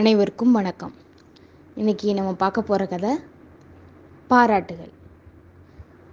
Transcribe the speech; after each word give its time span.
அனைவருக்கும் 0.00 0.52
வணக்கம். 0.52 0.92
இன்னைக்கு 1.74 2.14
நம்ம 2.14 2.32
பார்க்க 2.32 2.62
போகிற 2.62 2.86
கதை 2.86 3.10
பாராட்டுகள். 4.26 4.92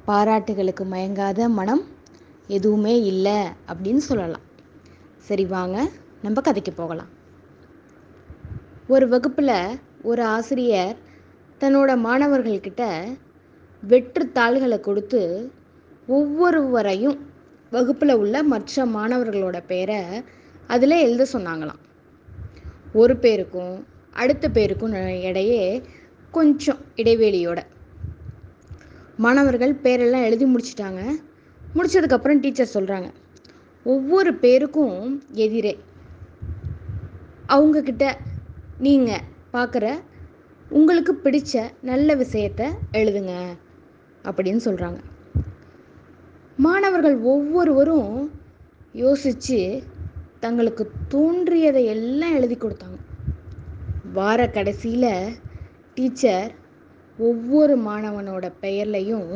பாராட்டுகளுக்கு 0.08 0.84
மயங்காத 0.94 1.50
மனம் 1.50 1.84
எதுவுமே 2.48 3.04
இல்லை 3.04 3.36
அப்படின்னு 3.68 3.98
சொல்லலாம். 3.98 4.46
சரி 5.18 5.46
வாங்க 5.46 5.88
நம்ம 6.22 6.42
கதைக்கு 6.42 6.74
போகலாம். 6.74 7.08
ஒரு 8.88 9.08
வகுப்பில் 9.08 9.80
ஒரு 10.04 10.24
ஆசிரியர் 10.24 10.96
தன்னோட 11.60 11.98
மாணவர்கள்கிட்ட 12.08 12.84
வெற்றுத்தாள்களை 13.84 14.80
கொடுத்து 14.80 15.52
ஒவ்வொருவரையும் 16.08 17.20
வகுப்பில் 17.70 18.16
உள்ள 18.16 18.44
மற்ற 18.44 18.86
மாணவர்களோட 18.86 19.60
பேரை 19.68 20.04
அதில் 20.68 21.04
எழுத 21.08 21.28
சொன்னாங்களாம். 21.34 21.84
ஒரு 22.94 23.18
பேருக்கும் 23.18 23.86
அடுத்த 24.14 24.50
பேருக்கும் 24.50 24.94
இடையே 25.22 25.82
கொஞ்சம் 26.32 26.78
இடைவெளியோட. 26.96 27.64
மாணவர்கள் 29.18 29.74
பேரெல்லாம் 29.74 30.24
எழுதி 30.24 30.46
முடிச்சிட்டாங்க. 30.46 31.22
முடிச்சதுக்கப்புறம் 31.76 32.40
டீச்சர் 32.40 32.84
சொல்கிறாங்க 32.84 33.12
ஒவ்வொரு 33.84 34.34
பேருக்கும் 34.34 35.24
எதிரே. 35.32 35.80
அவங்கக்கிட்ட 37.50 38.16
நீங்கள் 38.78 39.22
பார்க்குற 39.54 40.02
உங்களுக்கு 40.70 41.20
பிடிச்ச 41.24 41.70
நல்ல 41.82 42.16
விஷயத்த 42.16 42.70
எழுதுங்க. 42.92 43.46
அப்படின்னு 44.24 44.60
சொல்கிறாங்க 44.66 44.98
மாணவர்கள் 46.58 47.18
ஒவ்வொருவரும் 47.18 48.32
யோசித்து 48.94 49.84
தங்களுக்கு 50.40 50.84
தோன்றியதை 51.10 51.84
எல்லாம் 51.86 52.36
எழுதி 52.36 52.56
கொடுத்தாங்க. 52.56 52.98
வார 54.14 54.40
கடைசியில் 54.48 55.14
டீச்சர் 55.94 56.52
ஒவ்வொரு 57.20 57.76
மாணவனோட 57.78 58.46
பெயர்லையும் 58.62 59.32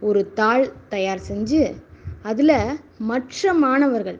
ஒரு 0.00 0.20
தாள் 0.34 0.64
தயார் 0.88 1.26
செஞ்சு 1.28 1.62
அதில் 2.22 2.78
மற்ற 3.10 3.52
மாணவர்கள் 3.54 4.18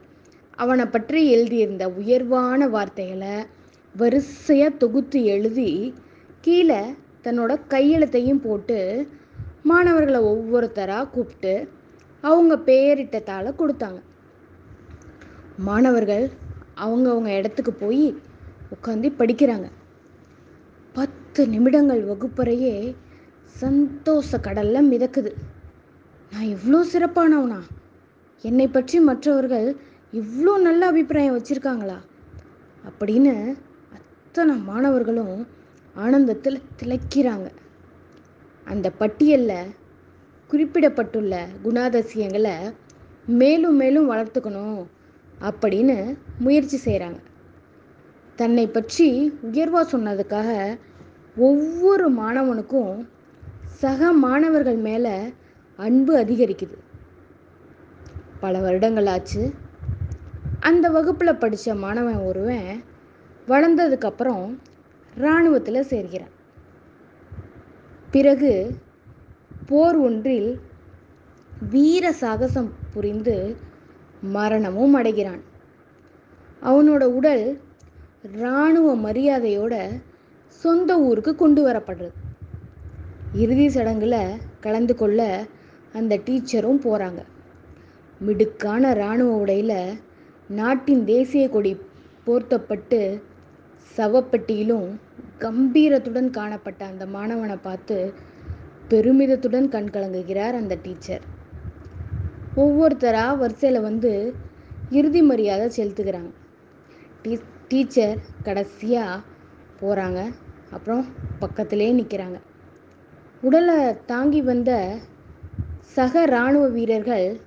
அவனை 0.57 0.87
பற்றி 0.87 1.21
எழுதியிருந்த 1.31 1.85
உயர்வான 2.01 2.69
வார்த்தைகளை 2.69 3.35
வரிசையாக 3.95 4.79
தொகுத்து 4.79 5.19
எழுதி 5.25 5.71
கீழே 6.41 6.83
தன்னோட 7.25 7.53
கையெழுத்தையும் 7.69 8.43
போட்டு 8.43 8.79
மாணவர்களை 9.63 10.21
ஒவ்வொருத்தராக 10.33 11.11
கூப்பிட்டு 11.11 11.55
அவங்க 12.25 12.55
பெயரிட்ட 12.69 13.19
தாளை 13.21 13.53
கொடுத்தாங்க. 13.53 14.01
மாணவர்கள் 15.61 16.25
அவங்கவுங்க 16.77 17.31
இடத்துக்கு 17.37 17.73
போய் 17.73 18.05
உட்காந்து 18.75 19.09
படிக்கிறாங்க. 19.19 19.69
பத்து 20.93 21.49
நிமிடங்கள் 21.49 22.03
வகுப்பறையே 22.05 22.75
சந்தோஷ 23.57 24.39
கடல்ல 24.39 24.83
மிதக்குது. 24.91 25.33
நான் 26.33 26.45
இவ்வளோ 26.45 26.81
சிறப்பானவனா? 26.93 27.61
என்னை 28.45 28.69
பற்றி 28.69 29.01
மற்றவர்கள் 29.01 29.77
இவ்வளோ 30.13 30.61
நல்ல 30.61 30.87
அபிப்பிராயம் 30.87 31.37
வச்சுருக்காங்களா? 31.39 31.99
அப்படின்னு 32.85 33.35
அத்தனை 33.93 34.57
மாணவர்களும் 34.57 35.47
ஆனந்தத்தில் 35.97 36.63
திளைக்கிறாங்க. 36.83 37.49
அந்த 38.67 38.91
பட்டியலில் 38.91 39.75
குறிப்பிடப்பட்டுள்ள 40.51 41.47
குணாதிசயங்களை 41.65 42.57
மேலும் 43.27 43.77
மேலும் 43.77 44.11
வளர்த்துக்கணும். 44.11 44.81
அப்படின்னு 45.41 46.19
முயற்சி 46.39 46.79
செய்கிறாங்க 46.85 47.19
தன்னை 48.37 48.67
பற்றி 48.67 49.33
உயர்வாக 49.43 49.99
சொன்னதுக்காக 49.99 50.79
ஒவ்வொரு 51.37 52.13
மாணவனுக்கும் 52.13 53.09
சக 53.65 54.13
மாணவர்கள் 54.13 54.77
மேலே 54.77 55.35
அன்பு 55.77 56.25
அதிகரிக்குது. 56.25 56.77
பல 58.41 58.59
வருடங்கள் 58.59 59.07
ஆச்சு. 59.07 59.55
அந்த 60.61 60.89
வகுப்பில் 60.89 61.37
படித்த 61.37 61.75
மாணவன் 61.75 62.17
ஒருவன் 62.17 62.85
வளர்ந்ததுக்கப்புறம் 63.49 64.59
இராணுவத்தில் 65.17 65.89
சேர்கிறான். 65.91 66.35
பிறகு 68.11 68.77
போர் 69.67 69.97
ஒன்றில் 69.97 70.61
வீர 71.71 72.13
சாகசம் 72.13 72.73
புரிந்து 72.93 73.57
மரணமும் 74.23 74.95
அடைகிறான். 74.95 75.43
அவனோட 76.63 77.05
உடல் 77.05 77.61
இராணுவ 78.23 78.97
மரியாதையோட 78.97 80.03
சொந்த 80.47 80.99
ஊருக்கு 81.01 81.35
கொண்டு 81.35 81.61
வரப்படுறது. 81.69 82.13
இறுதி 83.33 83.69
சடங்கில் 83.69 84.37
கலந்து 84.61 84.97
கொள்ள 84.97 85.47
அந்த 85.93 86.17
டீச்சரும் 86.17 86.83
போகிறாங்க 86.85 87.21
மிடுக்கான 88.21 88.91
இராணுவ 88.91 89.37
உடையில் 89.37 89.99
நாட்டின் 90.49 91.05
தேசிய 91.05 91.49
கொடி 91.49 91.77
போர்த்தப்பட்டு 92.27 93.23
சவப்பெட்டியிலும் 93.97 94.89
கம்பீரத்துடன் 95.39 96.31
காணப்பட்ட 96.31 96.87
அந்த 96.87 97.07
மாணவனை 97.07 97.59
பார்த்து 97.63 98.15
பெருமிதத்துடன் 98.89 99.69
கண் 99.69 99.91
கலங்குகிறார் 99.93 100.53
அந்த 100.53 100.79
டீச்சர். 100.83 101.39
ஒவ்வொருத்தராக 102.61 103.39
வரிசையில் 103.39 103.81
வந்து 103.81 104.35
இறுதி 104.91 105.23
மரியாதை 105.23 105.67
செலுத்துக்கிறாங்க 105.77 106.31
டீ 107.23 107.37
டீச்சர் 107.69 108.19
கடைசியாக 108.43 109.21
போகிறாங்க 109.81 110.21
அப்புறம் 110.71 111.05
பக்கத்திலே 111.39 111.93
நிற்கிறாங்க 111.93 112.39
உடலை 113.41 113.77
தாங்கி 114.07 114.41
வந்த 114.43 114.99
சக 115.81 116.23
இராணுவ 116.23 116.67
வீரர்கள் 116.69 117.41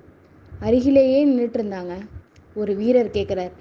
அருகிலேயே 0.60 1.20
நின்றுட்டுருந்தாங்க 1.26 1.94
ஒரு 2.54 2.74
வீரர் 2.74 3.06
கேட்குறார் 3.06 3.54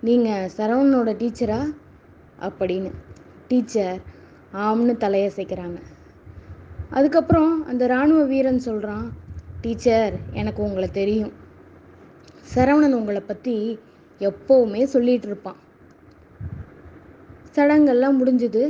நீங்கள் 0.00 0.50
சரவணனோட 0.56 1.10
டீச்சரா? 1.14 1.60
அப்படின்னு. 2.40 2.90
டீச்சர் 3.48 3.98
ஆம்னு 4.52 4.94
தலையசைக்கிறாங்க. 5.00 5.78
அதுக்கப்புறம் 6.90 7.66
அந்த 7.66 7.84
இராணுவ 7.84 8.22
வீரன் 8.24 8.58
சொல்கிறான் 8.58 9.06
டீச்சர் 9.64 10.14
எனக்கு 10.32 10.60
உங்களை 10.62 10.88
தெரியும். 11.00 11.32
சரவணன் 12.54 12.96
உங்களை 12.98 13.20
பற்றி 13.20 13.54
எப்போவுமே 14.20 14.80
சொல்லிகிட்டு 14.94 15.28
இருப்பான். 15.30 15.60
சடங்கெல்லாம் 17.56 18.18
முடிஞ்சுது. 18.20 18.62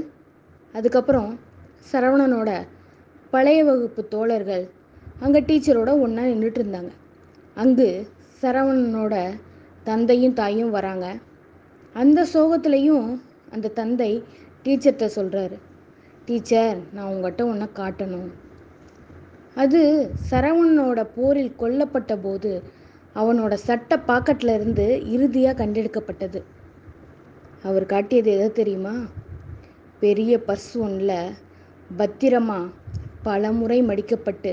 அதுக்கப்புறம் 0.75 1.31
சரவணனோட 1.93 2.51
பழைய 3.31 3.61
வகுப்பு 3.65 4.03
தோழர்கள் 4.09 4.65
அங்கே 5.21 5.41
டீச்சரோட 5.41 5.91
ஒன்றா 6.05 6.23
நின்றுட்டு 6.23 6.61
இருந்தாங்க. 6.63 6.93
அங்கு 7.55 7.89
சரவணனோட 8.43 9.15
தந்தையும் 9.89 10.39
தாயும் 10.41 10.71
வராங்க. 10.71 11.07
அந்த 11.93 12.21
சோகத்துலேயும் 12.35 13.09
அந்த 13.51 13.73
தந்தை 13.81 14.13
டீச்சர்கிட்ட 14.65 15.09
சொல்கிறாரு 15.19 15.59
டீச்சர் 16.25 16.79
நான் 16.93 17.13
உங்கள்கிட்ட 17.13 17.43
ஒன்றை 17.53 17.69
காட்டணும். 17.81 18.31
அது 19.57 19.81
சரவணனோட 20.31 21.01
போரில் 21.17 21.59
கொல்லப்பட்ட 21.59 22.13
போது 22.21 22.53
அவனோட 23.17 23.55
சட்ட 23.67 23.97
பாக்கெட்ல 24.09 24.55
இருந்து 24.55 24.87
இறுதியாக 25.07 25.59
கண்டெடுக்கப்பட்டது. 25.61 26.41
அவர் 27.63 27.87
காட்டியது 27.87 28.31
எதை 28.31 28.49
தெரியுமா? 28.53 28.95
பெரிய 30.03 30.33
பர்ஸ் 30.49 30.73
ஒன்றில் 30.77 31.19
பத்திரமா 31.91 32.59
பல 33.23 33.53
முறை 33.53 33.79
மடிக்கப்பட்டு 33.83 34.53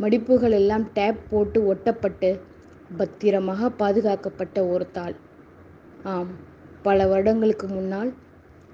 மடிப்புகள் 0.00 0.54
எல்லாம் 0.60 0.84
டேப் 0.92 1.20
போட்டு 1.30 1.58
ஒட்டப்பட்டு 1.72 2.30
பத்திரமாக 2.96 3.70
பாதுகாக்கப்பட்ட 3.80 4.58
ஒரு 4.68 4.86
தாள் 4.92 5.16
ஆம் 6.04 6.30
பல 6.82 7.06
வருடங்களுக்கு 7.06 7.66
முன்னால் 7.68 8.10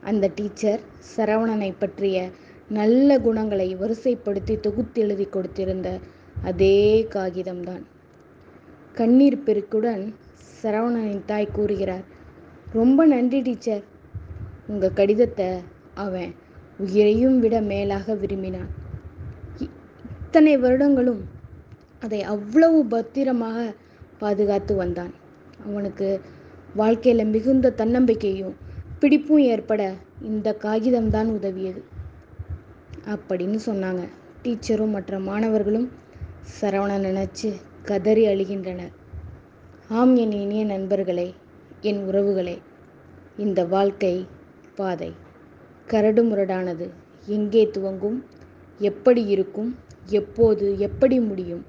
அந்த 0.03 0.27
டீச்சர் 0.35 0.83
சரவணனை 1.17 1.71
பற்றிய 1.79 2.19
நல்ல 2.69 3.19
குணங்களை 3.19 3.77
வரிசைப்படுத்தி 3.77 4.61
தொகுத்து 4.61 5.03
எழுதி 5.03 5.27
கொடுத்திருந்த 5.27 6.01
அதே 6.43 7.07
காகிதம்தான். 7.15 7.83
கண்ணீர் 8.95 9.45
பெருக்குடன் 9.45 10.15
சரவணனின் 10.63 11.25
தாய் 11.27 11.47
கூறுகிறார் 11.53 12.05
ரொம்ப 12.73 13.07
நன்றி 13.07 13.41
டீச்சர். 13.43 13.85
உங்கள் 14.67 14.93
கடிதத்தை 14.93 15.49
அவன் 15.95 16.35
உயிரையும் 16.79 17.39
விட 17.39 17.61
மேலாக 17.61 18.15
விரும்பினான். 18.15 18.71
இத்தனை 19.59 20.57
வருடங்களும் 20.57 21.23
அதை 22.01 22.23
அவ்வளவு 22.23 22.85
பத்திரமாக 22.85 23.75
பாதுகாத்து 24.19 24.75
வந்தான். 24.75 25.13
அவனுக்கு 25.67 26.21
வாழ்க்கையில் 26.75 27.25
மிகுந்த 27.27 27.75
தன்னம்பிக்கையும் 27.77 28.57
பிடிப்பும் 28.99 29.39
ஏற்பட 29.39 29.93
இந்த 30.21 30.57
காகிதம்தான் 30.63 31.31
உதவியது. 31.39 31.95
அப்படின்னு 33.15 33.59
சொன்னாங்க. 33.67 34.03
டீச்சரும் 34.43 34.91
மற்ற 34.91 35.19
மாணவர்களும் 35.19 35.89
சரவணன் 36.61 37.07
நினச்சி 37.09 37.49
கதறி 37.83 38.27
அழுகின்றனர். 38.27 38.93
ஆம் 39.89 40.15
என் 40.17 40.33
இனிய 40.33 40.65
நண்பர்களே 40.65 41.35
என் 41.81 42.01
உறவுகளே 42.09 42.57
இந்த 43.37 43.61
வாழ்க்கை 43.65 44.15
பாதை 44.75 45.11
கரடுமுரடானது 45.87 46.87
எங்கே 47.27 47.63
துவங்கும் 47.71 48.19
எப்படி 48.79 49.25
இருக்கும் 49.27 49.71
எப்போது 50.19 50.79
எப்படி 50.79 51.21
முடியும் 51.21 51.65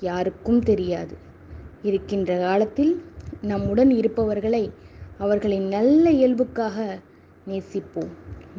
யாருக்கும் 0.00 0.60
தெரியாது. 0.60 1.14
இருக்கின்ற 1.82 2.38
காலத்தில் 2.38 2.92
நம்முடன் 3.42 3.90
இருப்பவர்களை 3.90 4.64
அவர்களின் 5.18 5.68
நல்ல 5.68 6.10
இயல்புக்காக 6.10 6.76
நேசிப்போம். 7.46 8.12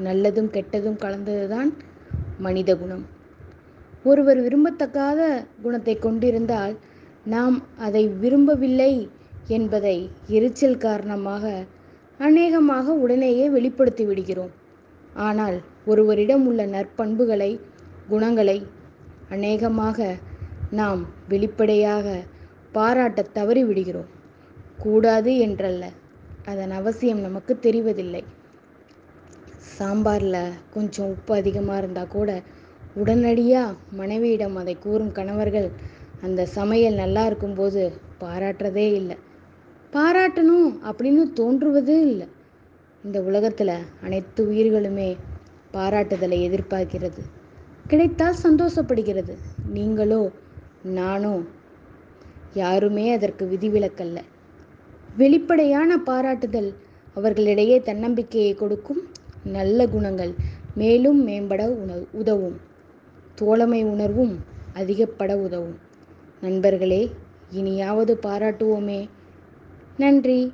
நல்லதும் 0.04 0.50
கெட்டதும் 0.56 1.02
கலந்ததுதான் 1.04 1.70
மனித 2.40 2.72
குணம். 2.76 3.06
ஒருவர் 4.04 4.40
விரும்பத்தக்காத 4.42 5.22
குணத்தை 5.62 5.96
கொண்டிருந்தால் 6.00 6.76
நாம் 7.26 7.58
அதை 7.78 8.08
விரும்பவில்லை 8.08 8.92
என்பதை 9.48 9.98
எரிச்சல் 10.28 10.78
காரணமாக 10.78 11.46
அநேகமாக 12.18 12.94
உடனேயே 12.94 13.46
வெளிப்படுத்தி 13.50 14.06
விடுகிறோம். 14.06 14.54
ஆனால் 15.14 15.58
ஒருவரிடம் 15.86 16.46
உள்ள 16.46 16.62
நற்பண்புகளை 16.66 17.52
குணங்களை 18.10 18.58
அநேகமாக 19.30 20.16
நாம் 20.72 21.02
வெளிப்படையாக 21.28 22.08
பாராட்ட 22.72 23.22
தவறி 23.22 23.64
விடுகிறோம் 23.64 24.10
கூடாது 24.78 25.32
என்றல்ல. 25.48 25.86
அதன் 26.46 26.72
அவசியம் 26.72 27.20
நமக்கு 27.20 27.54
தெரிவதில்லை. 27.62 28.24
சாம்பாரில் 29.78 30.56
கொஞ்சம் 30.74 31.10
உப்பு 31.10 31.34
அதிகமாக 31.36 31.78
இருந்தால் 31.78 32.08
கூட 32.08 32.44
உடனடியாக 32.96 33.76
மனைவியிடம் 33.92 34.56
அதை 34.56 34.76
கூறும் 34.80 35.12
கணவர்கள் 35.12 35.70
அந்த 36.22 36.46
சமையல் 36.46 36.94
நல்லா 36.94 37.26
இருக்கும்போது 37.26 37.82
பாராட்டுறதே 38.20 38.86
இல்லை. 38.94 39.18
பாராட்டணும் 39.94 40.70
அப்படின்னு 40.90 41.24
தோன்றுவதே 41.34 41.98
இல்லை. 42.00 42.28
இந்த 43.04 43.22
உலகத்தில் 43.22 43.74
அனைத்து 44.04 44.42
உயிர்களுமே 44.46 45.10
பாராட்டுதலை 45.74 46.40
எதிர்பார்க்கிறது. 46.50 47.22
கிடைத்தால் 47.88 48.42
சந்தோஷப்படுகிறது. 48.44 49.36
நீங்களோ 49.68 50.32
நானோ 50.84 51.36
யாருமே 52.54 53.06
அதற்கு 53.14 53.46
விதிவிலக்கல்ல. 53.46 54.20
வெளிப்படையான 55.16 55.98
பாராட்டுதல் 55.98 56.72
அவர்களிடையே 57.14 57.78
தன்னம்பிக்கையை 57.80 58.56
கொடுக்கும் 58.56 59.02
நல்ல 59.48 59.88
குணங்கள். 59.88 60.32
மேலும் 60.76 61.28
மேம்பட 61.28 61.62
உதவும். 62.12 62.58
தோழமை 63.36 63.84
உணர்வும் 63.84 64.34
அதிகப்பட 64.74 65.36
உதவும். 65.36 65.76
நண்பர்களே 66.42 67.02
இனியாவது 67.52 68.20
பாராட்டுவோமே. 68.24 69.10
நன்றி. 69.98 70.54